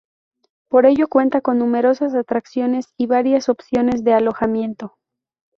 Por 0.67 0.87
ello 0.87 1.07
cuenta 1.09 1.41
con 1.41 1.59
numerosas 1.59 2.15
atracciones 2.15 2.91
y 2.97 3.05
varias 3.05 3.49
opciones 3.49 4.03
de 4.03 4.13
alojamiento. 4.15 4.97